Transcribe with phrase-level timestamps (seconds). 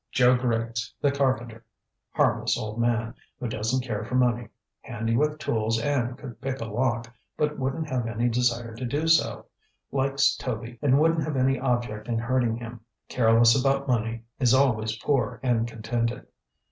[0.11, 1.63] Joe Griggs, the carpenter.
[2.09, 4.47] Harmless old man, who doesn't care for money.
[4.81, 9.07] Handy with tools and could pick a lock, but wouldn't have any desire to do
[9.07, 9.45] so.
[9.91, 12.79] Likes Toby and wouldn't have any object in hurting him;
[13.09, 16.25] careless about money; is always poor and contented.